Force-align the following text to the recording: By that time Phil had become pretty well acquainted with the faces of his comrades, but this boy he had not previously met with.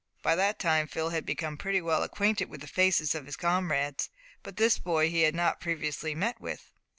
By 0.23 0.33
that 0.35 0.57
time 0.57 0.87
Phil 0.87 1.11
had 1.11 1.27
become 1.27 1.57
pretty 1.59 1.79
well 1.79 2.01
acquainted 2.01 2.49
with 2.49 2.61
the 2.61 2.67
faces 2.67 3.13
of 3.13 3.27
his 3.27 3.35
comrades, 3.37 4.09
but 4.41 4.57
this 4.57 4.79
boy 4.79 5.11
he 5.11 5.21
had 5.21 5.35
not 5.35 5.61
previously 5.61 6.15
met 6.15 6.41
with. 6.41 6.73